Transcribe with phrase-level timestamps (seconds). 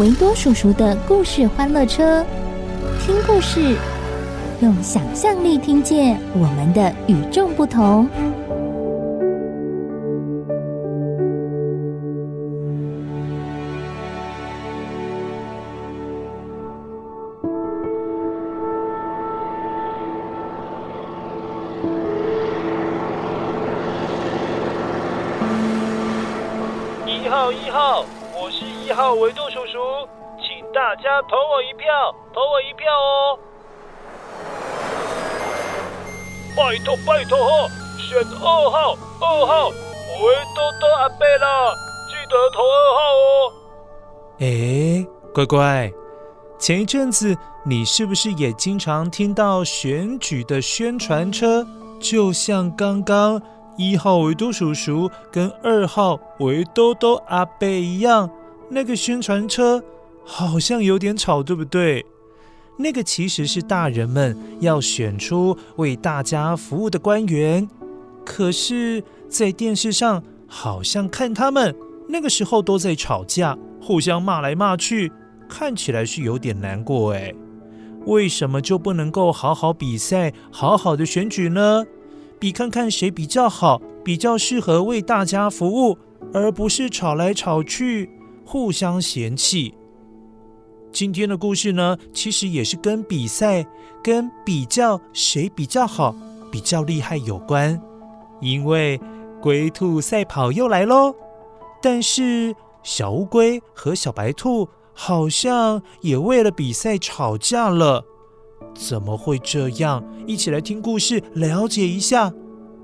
[0.00, 2.24] 维多叔叔的故事欢乐车，
[3.00, 3.76] 听故事，
[4.60, 8.08] 用想象力听见我们的与众不同。
[27.52, 29.43] 一号，我是一号维多
[29.74, 29.80] 叔，
[30.38, 33.38] 请大家投我一票，投我一票哦！
[36.56, 37.36] 拜托拜托，
[37.98, 39.74] 选二号，二号维
[40.54, 41.74] 多多阿贝啦，
[42.08, 43.52] 记得投二号哦！
[44.38, 45.92] 哎，乖乖，
[46.56, 51.66] 前一阵子你是不是也经常听到选举的宣传车？
[52.00, 53.42] 就像刚刚。
[53.76, 58.30] 一号维多叔叔跟二号维多多阿贝一样，
[58.74, 59.82] 那个宣传车
[60.24, 62.04] 好像有点吵，对不对？
[62.76, 67.68] 那个其实是大人们要选出为大家服务的官员，
[68.26, 71.72] 可是，在电视上好像看他们
[72.08, 75.12] 那个时候都在吵架，互相骂来骂去，
[75.48, 77.32] 看起来是有点难过哎。
[78.06, 81.84] 为什么就不能够好好比赛，好好的选举呢？
[82.40, 85.96] 比看看谁比较好，比较适合为大家服务，
[86.32, 88.10] 而不是吵来吵去，
[88.44, 89.74] 互相嫌弃。
[90.92, 93.66] 今天的故事呢，其实也是跟比赛、
[94.02, 96.14] 跟比较谁比较好、
[96.52, 97.80] 比较厉害有关。
[98.40, 99.00] 因为
[99.40, 101.14] 龟兔赛跑又来喽，
[101.82, 108.04] 但是小乌龟和小白兔好像也为了比赛吵架了。
[108.74, 110.04] 怎么会这样？
[110.26, 112.32] 一起来听故事，了解一下。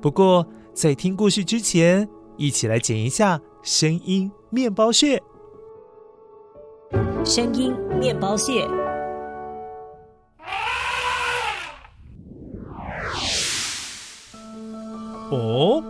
[0.01, 5.23] 不过在听故事之前，一起来剪一下声音面包屑。
[7.31, 8.67] 声音面包屑。
[15.31, 15.81] 哦，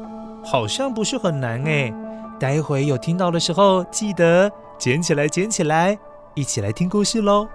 [0.45, 1.91] 好像不是很难哎。
[2.39, 5.99] 待会有听到的时候，记得捡起来，捡起来，
[6.35, 7.49] 一起来听故事喽。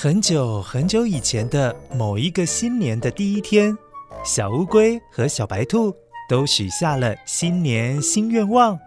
[0.00, 3.76] 很久很久以前的某一个新年的第一天，
[4.24, 5.92] 小乌龟和小白兔
[6.30, 8.78] 都许下了新年新愿望。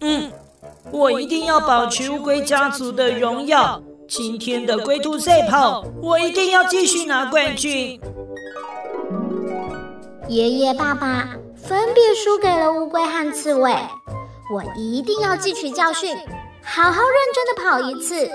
[0.00, 0.30] 嗯，
[0.90, 3.82] 我一定要保持乌龟家族的荣耀。
[4.06, 7.98] 今天的龟兔赛跑，我一定要继续拿冠军。
[10.28, 13.74] 爷爷、爸爸分别输给了乌龟和刺猬，
[14.54, 16.14] 我一定要汲取教训，
[16.62, 18.30] 好好认真的跑一次。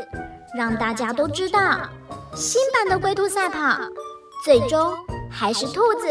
[0.55, 1.89] 让大家都知道，
[2.33, 3.77] 新版的龟兔赛跑，
[4.45, 4.93] 最终
[5.29, 6.07] 还是兔子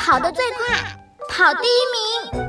[0.00, 0.76] 跑得最快，
[1.30, 2.46] 跑第一名。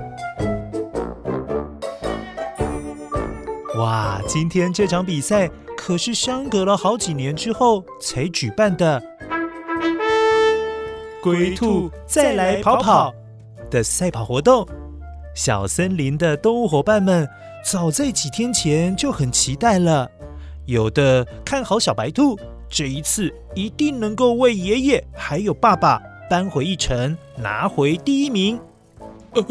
[3.77, 9.01] 哇，今天这场比赛可是相隔了好几年之后才举办的。
[11.21, 13.13] 龟兔再来跑跑
[13.69, 14.67] 的赛跑活动，
[15.35, 17.29] 小森林的动物伙伴们
[17.63, 20.09] 早在几天前就很期待了。
[20.67, 22.37] 有的看好小白兔，
[22.69, 25.97] 这一次一定能够为爷爷还有爸爸
[26.29, 28.59] 扳回一城，拿回第一名。
[29.31, 29.43] 呃，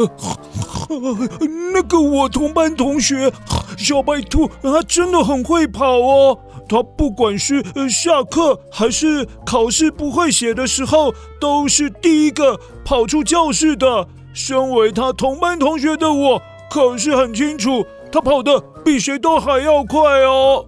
[1.72, 3.32] 那个我同班同学
[3.78, 6.38] 小白兔，他真的很会跑哦。
[6.68, 14.06] 他不管是下课还是考试不会写的时候，都是第一个跑出教室的。
[14.34, 20.66] 身为他同班同学的我，可是很清楚他跑得比谁都还要快哦。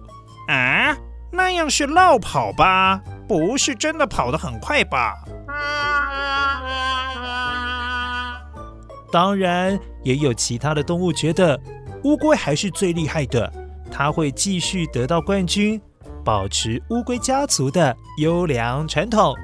[0.49, 0.97] 啊，
[1.31, 2.99] 那样是绕跑吧？
[3.27, 5.13] 不是真的跑得很快吧？
[9.11, 11.59] 当然，也有其他的动物觉得
[12.03, 13.51] 乌龟还是最厉害的，
[13.91, 15.79] 它会继续得到冠军，
[16.25, 19.35] 保持乌龟家族的优良传统。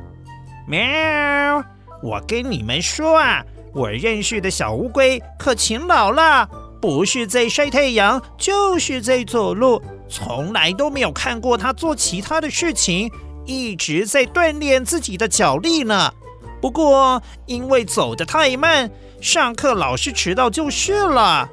[0.67, 1.63] 喵！
[2.01, 3.43] 我跟你们说啊，
[3.73, 6.49] 我认识的小乌龟可勤劳了，
[6.81, 13.11] 不是在晒太阳，就是在走路，从来都没有看过他做其他的事情，
[13.45, 16.13] 一直在锻炼自己的脚力呢。
[16.61, 18.89] 不过因为走得太慢。
[19.21, 21.49] 上课老是迟到就是了。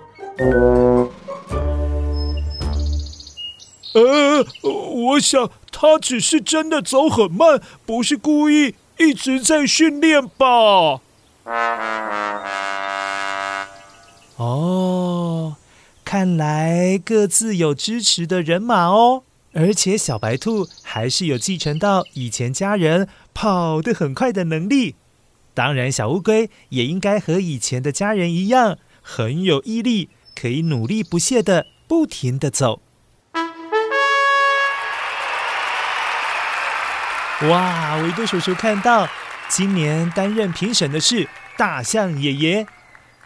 [3.95, 11.01] 呃，我想他只是真的走很慢，不是故意，一直在训练吧。
[14.37, 15.12] 哦，
[16.13, 19.23] 看来各自有支持的人马哦。
[19.55, 24.95] 而且小白兔还是有继承到以前家人跑得很快的能力。
[25.55, 32.83] 当然，小乌龟也应该和以前的家人一样，很有毅力，可以努力不懈的不停的走。
[37.49, 37.97] 哇！
[38.03, 39.09] 维多叔叔看到，
[39.49, 41.27] 今年担任评审的是
[41.57, 42.67] 大象爷爷。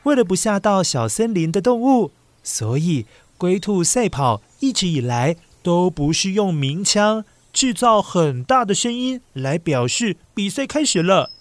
[0.05, 2.13] 为了不吓到小森林的动物，
[2.47, 3.07] 所以
[3.37, 5.35] 龟兔赛跑一直以来
[5.65, 11.33] 都不是用鸣枪制造很大的声音来表示比赛开始了。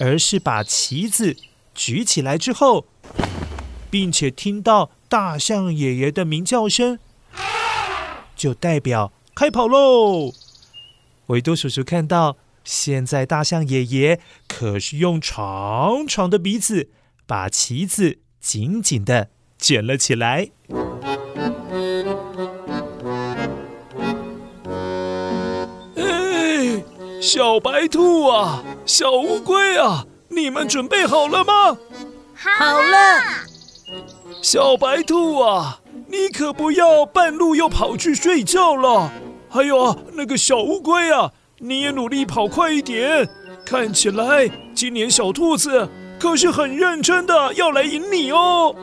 [0.00, 1.36] 而是把旗子
[1.74, 2.86] 举起来之后，
[3.90, 7.00] 并且听到大象爷爷的鸣叫声，
[8.36, 10.32] 就代表开跑喽。
[11.26, 16.90] 维多叔叔看到，现在大象爷爷可是用长长的鼻子
[17.26, 20.48] 把旗子紧紧的卷了起来。
[25.96, 26.82] 哎，
[27.20, 28.62] 小白兔啊！
[28.86, 31.76] 小乌龟啊，你们准备好了吗？
[32.34, 33.20] 好了。
[34.40, 39.10] 小白兔啊，你可不要半路又跑去睡觉了。
[39.50, 43.28] 还有啊，那个小乌龟啊，你也努力跑快一点。
[43.66, 45.86] 看起来今年小兔子
[46.18, 48.74] 可是很认真的要来赢你哦。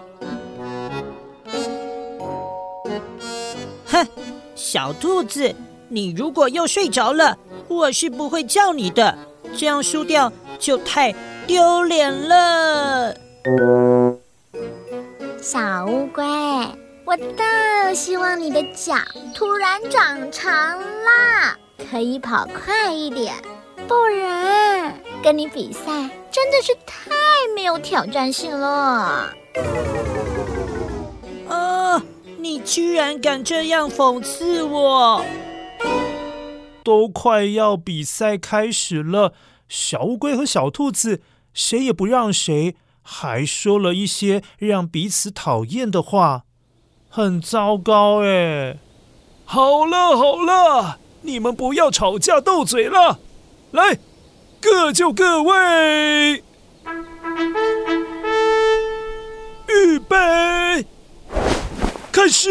[3.95, 4.07] 哼，
[4.55, 5.55] 小兔子，
[5.87, 7.37] 你如果又睡着了，
[7.69, 9.17] 我是不会叫你的。
[9.55, 11.13] 这样输掉就太
[11.47, 13.15] 丢脸了。
[15.41, 16.25] 小乌龟，
[17.05, 18.95] 我倒希望你的脚
[19.33, 21.57] 突然长长啦，
[21.89, 23.33] 可以跑快一点。
[23.87, 24.93] 不然
[25.23, 25.85] 跟你比赛
[26.31, 27.11] 真的是太
[27.55, 29.29] 没有挑战性了。
[32.45, 35.25] 你居然敢这样讽刺我！
[36.83, 39.33] 都快要比赛开始了，
[39.67, 41.23] 小乌龟和小兔子
[41.55, 46.43] 谁也不让谁，还说了一些让彼此讨厌的话，
[47.09, 48.77] 很糟糕哎！
[49.45, 53.21] 好了好了，你们不要吵架斗嘴了，
[53.71, 53.97] 来，
[54.61, 56.43] 各就各位，
[62.15, 62.49] 开始。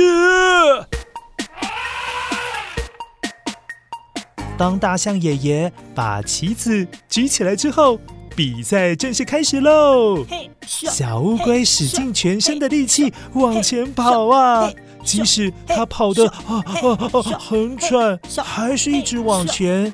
[4.59, 7.99] 当大象爷爷把旗子举起来之后，
[8.37, 10.27] 比赛正式开始喽！
[10.67, 14.71] 小乌龟使尽全身的力气往前跑啊，
[15.03, 19.91] 即使它跑得啊啊啊很喘，还是一直往前。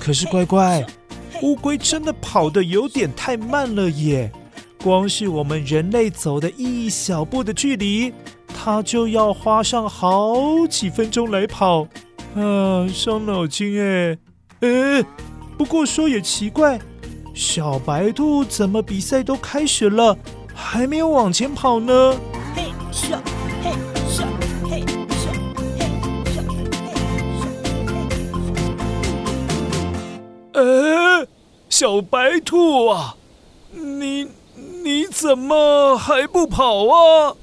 [0.00, 0.84] 可是乖乖，
[1.40, 4.32] 乌龟真的跑得有点太慢了耶！
[4.82, 8.12] 光是我们人类走的一小步的距离，
[8.64, 10.36] 它就要花上好
[10.70, 11.82] 几分钟来跑。
[12.36, 14.16] 啊，伤脑筋哎！
[14.60, 15.04] 哎，
[15.58, 16.78] 不过说也奇怪，
[17.34, 20.16] 小白兔怎么比赛都开始了，
[20.54, 22.14] 还没有往前跑呢？
[22.54, 23.18] 嘿咻，
[23.64, 23.72] 嘿
[24.08, 24.22] 咻，
[24.70, 25.26] 嘿咻，
[25.74, 25.82] 嘿
[26.30, 26.38] 咻，
[26.86, 26.94] 嘿
[30.52, 31.22] 咻。
[31.22, 31.26] 哎，
[31.68, 33.16] 小白兔啊，
[33.72, 34.28] 你
[34.84, 37.34] 你怎么还不跑啊？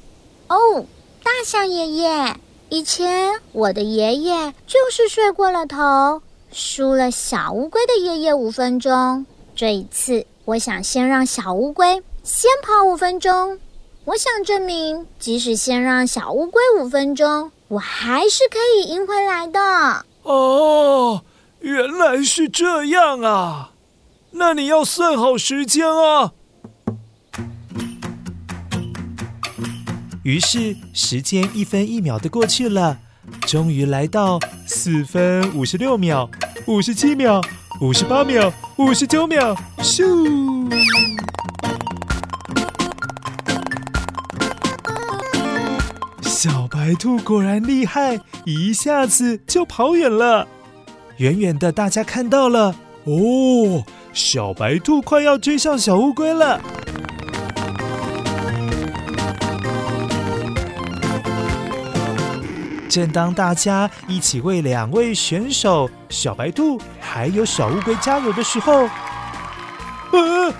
[0.47, 0.85] 哦，
[1.29, 2.35] 大象爷爷。
[2.69, 9.27] 以前我的爷爷就是睡过了头，输了小乌龟的爷爷五分钟。
[9.55, 13.59] 这一次，我想先让小乌龟先跑五分钟。
[14.05, 20.05] 我想证明，即使先让小乌龟五分钟，我还是可以赢回来的。
[20.23, 21.21] 哦，
[21.59, 23.73] 原来是这样啊！
[24.31, 26.31] 那你要算好时间啊。
[30.29, 32.99] 于是时间一分一秒的过去了，
[33.47, 36.29] 终于来到四分五十六秒、
[36.67, 37.41] 五十七秒、
[37.81, 40.69] 五十八秒、五十九秒，咻！
[46.21, 50.47] 小白兔果然厉害，一下子就跑远了。
[51.17, 53.83] 远远的，大家看到了，哦，
[54.13, 56.61] 小白兔快要追上小乌龟了。
[62.89, 68.89] 正当大家一起为两位选手小白兔还有小乌龟加油的时候，
[70.11, 70.51] 呃，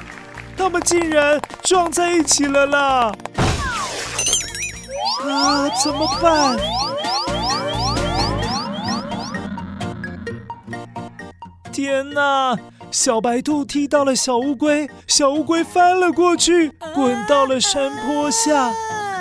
[0.56, 3.12] 他们竟然撞在一起了啦！
[5.28, 6.56] 啊，怎么办？
[11.72, 12.56] 天哪！
[12.92, 18.72] 小白兔踢到了小乌龟，小乌龟翻了过去，滚到了山坡下。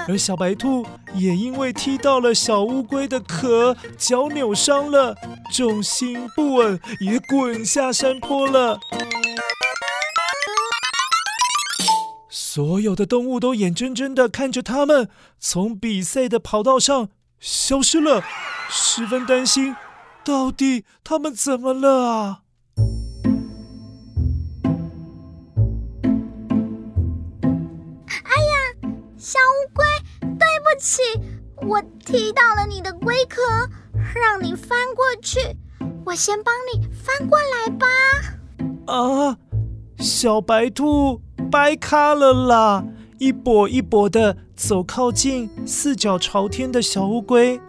[0.09, 5.17] 而小白兔也因为踢到了小乌龟的壳，脚扭伤了，
[5.53, 8.79] 重心不稳，也滚下山坡了。
[12.31, 17.09] 所有的动物都眼睁睁的看着他们从比赛的跑道上
[17.41, 18.23] 消失了，
[18.69, 19.77] 十分担心，
[20.25, 22.41] 到底他们怎么了啊？
[29.21, 29.78] 小乌，
[30.79, 31.03] 起，
[31.57, 33.43] 我踢到了你的龟壳，
[34.15, 35.39] 让你翻过去。
[36.05, 37.87] 我先帮你翻过来吧。
[38.87, 39.37] 啊，
[39.99, 41.21] 小白兔
[41.51, 42.85] 掰咖了啦！
[43.19, 47.61] 一跛一跛的走靠近四脚朝天的小乌龟，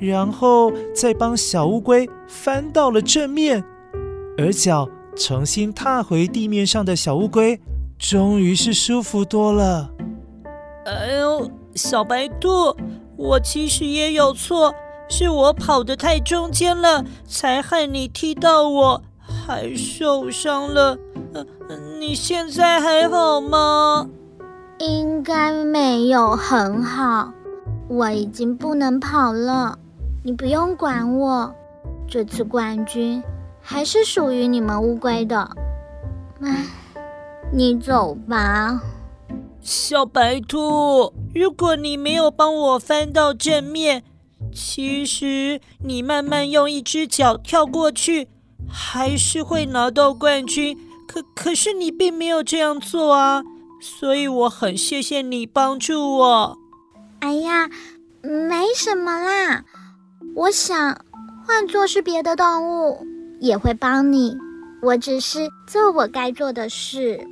[0.00, 3.62] 然后再帮小乌龟翻到了正面，
[4.38, 7.60] 而脚重新踏回地面上的小乌龟，
[7.98, 9.90] 终于是舒服多了。
[10.86, 12.76] 哎呦，小白兔，
[13.16, 14.74] 我其实也有错，
[15.08, 20.96] 是我跑得太中间了，才害你踢到我，还受伤了。
[21.32, 21.44] 呃，
[21.98, 24.08] 你现在还好吗？
[24.78, 27.32] 应该没有很好，
[27.88, 29.78] 我已经不能跑了，
[30.22, 31.52] 你不用管我。
[32.06, 33.22] 这次冠军
[33.60, 35.50] 还是属于你们乌龟的。
[36.40, 36.66] 唉，
[37.52, 38.80] 你走吧。
[39.60, 44.04] 小白兔，如果你没有帮我翻到正面，
[44.54, 48.28] 其实你慢慢用一只脚跳过去，
[48.70, 50.78] 还是会拿到冠军。
[51.08, 53.42] 可可是你并没有这样做啊，
[53.80, 56.58] 所以我很谢谢你帮助我。
[57.18, 57.68] 哎呀，
[58.22, 59.64] 没什么啦，
[60.36, 61.04] 我想
[61.46, 63.04] 换做是别的动物
[63.40, 64.36] 也会帮你，
[64.82, 67.26] 我只是做我该做的事。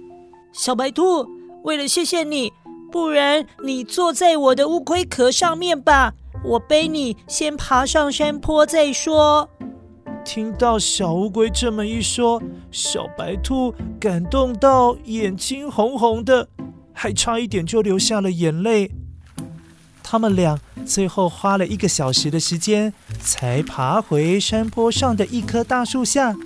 [0.53, 1.25] 小白兔。
[1.63, 2.53] 为了谢谢你，
[2.93, 6.13] 不然你坐在我的乌龟壳上面吧，
[6.45, 9.49] 我背你先爬上山坡再说。
[10.23, 16.47] 听到小乌龟这么一说，小白兔感动到眼睛红红的，
[16.93, 18.91] 还差一点就流下了眼泪。
[20.03, 26.37] 他们俩最后花了一个小时的时间，才爬回山坡上的一棵大树下。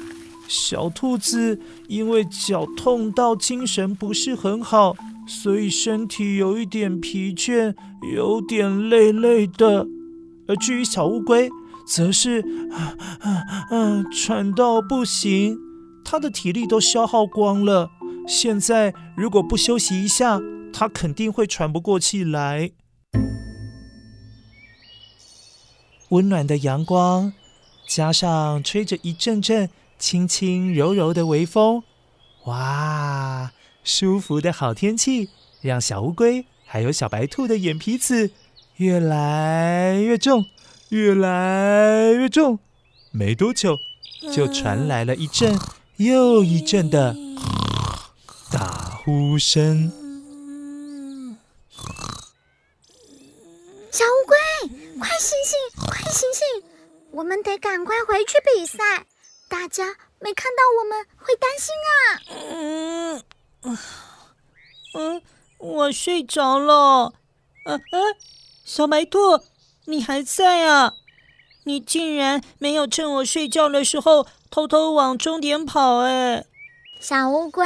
[0.49, 7.75] 小兔子因为脚痛到精神不是很好，所以身体有一点疲倦，
[8.15, 9.87] 有点累累的。
[10.49, 11.50] 而至于小乌龟，
[11.87, 13.31] 则是啊啊
[13.71, 15.59] 啊喘到不行，
[16.05, 17.91] 它的体力都消耗光了。
[18.29, 20.41] 现在如果不休息一下，
[20.73, 22.71] 它肯定会喘不过气来。
[26.11, 27.33] 温暖的阳光，
[27.88, 29.69] 加上吹着一阵阵。
[29.99, 31.83] 轻轻柔柔的微风，
[32.45, 38.31] 哇，舒服的好天气，让小乌龟还有小白兔的眼皮子
[38.76, 40.45] 越来越重，
[40.91, 42.59] 越来越重。
[43.11, 43.79] 没多久，
[44.33, 45.59] 就传来了一阵
[45.97, 47.17] 又一阵的
[48.53, 49.91] 打呼声。
[53.91, 54.37] 小乌龟，
[54.99, 56.69] 快醒醒，快醒醒！
[57.12, 59.07] 我们得赶快回去比赛。
[59.49, 59.85] 大家
[60.19, 61.99] 没看到我们会担心啊！
[63.62, 63.79] 嗯
[64.95, 65.23] 嗯，
[65.59, 67.12] 我睡着了。
[67.65, 68.17] 嗯、啊、嗯、啊，
[68.65, 69.41] 小白兔，
[69.87, 70.93] 你还在啊？
[71.65, 76.45] 你竟然没有趁我睡觉的时候偷偷往终点跑哎！
[77.00, 77.65] 小乌龟，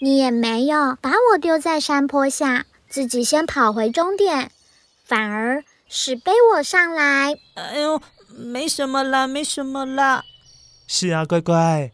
[0.00, 4.50] 你也没有把我丢在山坡下，自己先跑回终点，
[5.04, 7.36] 反而是背我上来。
[7.54, 10.24] 哎呦，没什么啦，没什么啦。
[10.86, 11.92] 是啊，乖乖，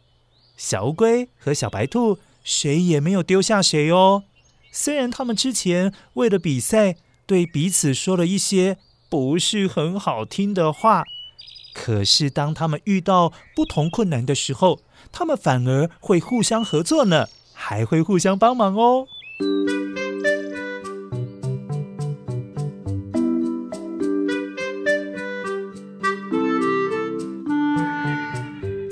[0.56, 4.24] 小乌龟和小白兔谁也没有丢下谁哦。
[4.72, 8.78] 虽然他们之前为了比赛对彼此说了一些
[9.08, 11.04] 不是很好听的话。
[11.72, 14.80] 可是当他们遇到不同困难的时候，
[15.12, 19.06] 他们反而会互相合作呢，还会互相帮忙哦。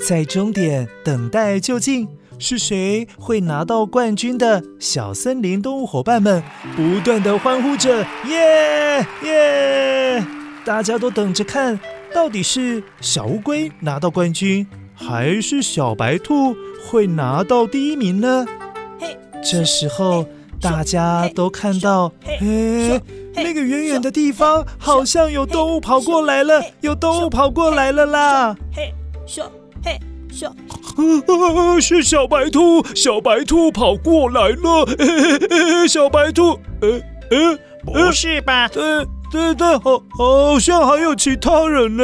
[0.09, 2.07] 在终点等待，就近
[2.39, 4.63] 是谁会拿到冠军的？
[4.79, 6.41] 小森林动物伙伴们
[6.75, 10.25] 不断的欢呼着：“耶耶！”
[10.65, 11.79] 大家都等着看，
[12.11, 16.55] 到底是小乌龟拿到冠军，还是小白兔
[16.87, 18.47] 会拿到第一名呢？
[19.43, 20.25] 这时候，
[20.59, 22.99] 大家都看到，哎，
[23.35, 28.55] 那个远远的地方好像有动物跑过来了，有动物跑过来了啦！
[28.73, 28.91] 嘿，
[30.31, 30.53] 小。
[31.79, 34.85] 是小白兔，小白兔跑过来了。
[35.87, 36.99] 小白兔，呃
[37.31, 38.67] 呃，不是吧？
[38.67, 42.03] 对对对，好，好像还有其他人呢。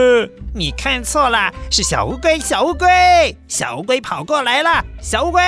[0.53, 4.83] 你看错了，是小乌龟，小乌龟，小乌龟跑过来了。
[5.01, 5.41] 小乌龟，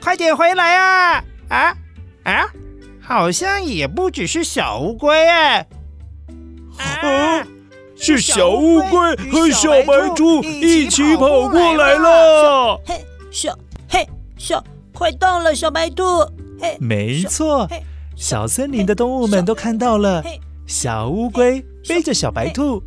[0.00, 1.24] 快点回来啊！
[1.48, 1.76] 啊
[2.24, 2.46] 啊，
[3.02, 5.66] 好像也不只是小乌龟哎。
[6.78, 7.46] 啊。
[7.96, 12.80] 是小乌龟和小白兔一起跑过来了。
[12.84, 13.56] 嘿，小
[13.88, 16.02] 嘿小，快到了，小白兔。
[16.60, 17.68] 嘿，没错，
[18.16, 20.22] 小森林的动物们都看到了。
[20.66, 22.82] 小乌龟背着小白兔，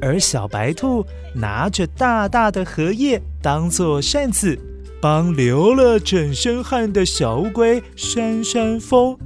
[0.00, 4.58] 而小白兔拿着大大的荷叶当做扇子，
[5.00, 9.16] 帮流了整身汗的小乌龟扇扇风。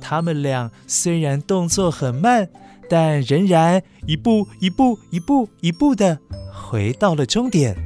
[0.00, 2.48] 他们俩虽然动作很慢。
[2.88, 6.18] 但仍然一步一步一步一步的
[6.52, 7.76] 回到了终点。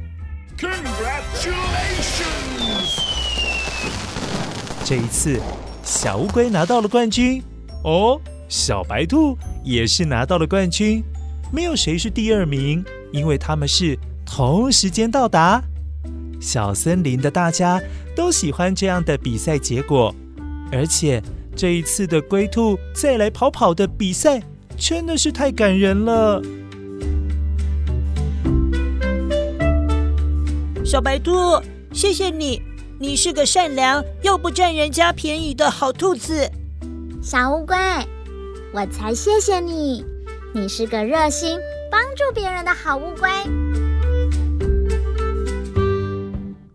[0.57, 0.83] Congratulations！
[4.85, 5.39] 这一次，
[5.83, 7.41] 小乌龟拿到了冠军，
[7.83, 11.03] 哦，小白兔也是拿到了冠军。
[11.51, 15.61] 没有谁是第二名，因为他们是同时间到达。
[16.39, 17.81] 小森林的大家
[18.15, 20.13] 都喜欢这样的比赛结果，
[20.71, 21.23] 而且
[21.55, 24.41] 这一次的龟兔再来跑跑的比赛。
[24.85, 26.41] 真的是太感人了，
[30.83, 31.31] 小白兔，
[31.93, 32.61] 谢谢你，
[32.99, 36.51] 你是个善良又不占人家便宜的好兔子。
[37.21, 37.77] 小乌龟，
[38.73, 40.03] 我才谢谢你，
[40.53, 41.57] 你是个热心
[41.89, 43.29] 帮助别人的好乌龟。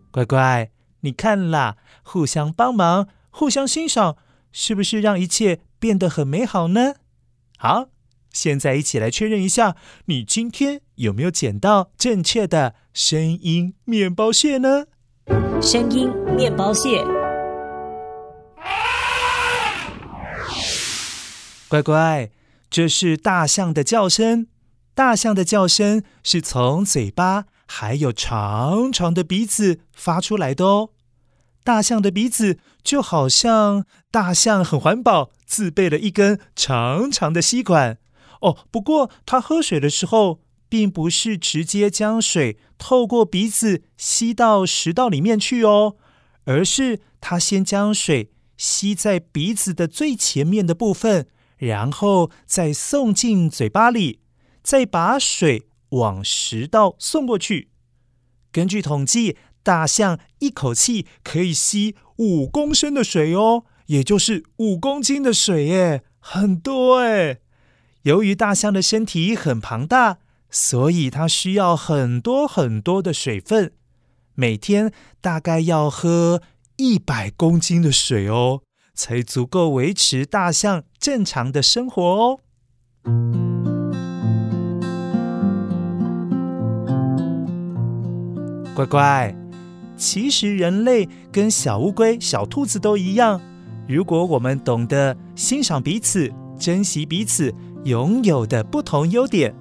[0.09, 4.17] 乖乖，你看啦，互相帮忙，互相欣赏，
[4.51, 6.95] 是不是让一切变得很美好呢？
[7.55, 7.89] 好，
[8.31, 14.85] 现在一起来确认一下，你今天有没有捡到正确的声音面包屑呢？
[15.61, 17.03] 声音面包屑，
[21.67, 22.29] 乖乖，
[22.69, 24.47] 这是大象的叫声。
[24.93, 30.89] 大象的叫声是从嘴巴还有长长的鼻子发出来的哦。
[31.63, 35.31] 大象的鼻子就好像大象很环保。
[35.45, 37.97] 自备了一根长长的吸管
[38.39, 45.95] 哦，不过他喝水的时候，并不是直接将水透过鼻子吸到食道里面去哦，
[46.45, 54.19] 而是他先将水吸在鼻子的最前面的部分，然后再送进嘴巴里，
[54.61, 57.69] 再把水往食道送过去。
[58.51, 63.65] 根据统计，大象一口气可以吸五公升的水哦。
[63.87, 67.39] 也就是五公斤的水耶，很多哎。
[68.03, 73.73] 由于大象的身体很庞大，所以它需要很多很多的水分，
[74.35, 76.41] 每天大概要喝
[76.77, 78.61] 一百公斤的水哦，
[78.93, 82.39] 才足够维持大象正常的生活哦。
[88.73, 89.35] 乖乖，
[89.97, 93.41] 其实人类跟小乌龟、小兔子都一样。
[93.89, 97.53] 如果我们懂得欣赏彼此、珍惜彼此
[97.85, 99.55] 拥有的不同优点，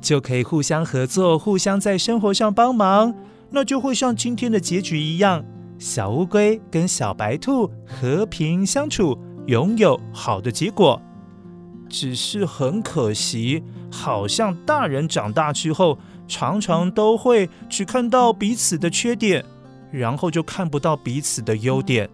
[0.00, 3.14] 就可以互相合作、互相在生活上帮忙，
[3.50, 5.44] 那就会像今天的结局一样，
[5.78, 11.00] 小乌龟跟小白兔和平相处，拥有好的结果。
[11.88, 19.44] 只是很可惜，好像大人长大之后，常常都会只看到彼此的缺点，
[19.92, 22.08] 然后就看不到彼此的优点。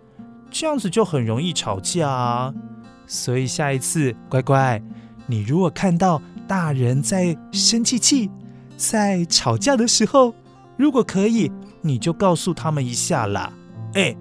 [0.50, 2.52] 这样子就很容易吵架啊，
[3.06, 4.82] 所以下一次乖乖，
[5.30, 8.28] 你如果看到大人在生气气，
[8.76, 10.34] 在吵架的时候，
[10.76, 13.52] 如果可以，你就告诉他们一下啦。
[13.94, 14.16] 哎，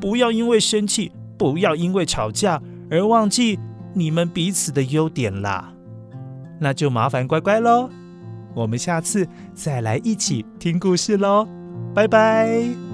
[0.00, 3.58] 不要因为生气，不要因为吵架而忘记
[3.94, 5.72] 你们彼此的优点啦。
[6.60, 7.90] 那就麻烦乖乖喽，
[8.54, 11.48] 我们下次再来一起听故事喽，
[11.92, 12.87] 拜拜。